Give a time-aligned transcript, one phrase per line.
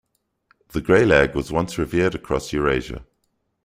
[0.69, 3.05] The greylag was once revered across Eurasia.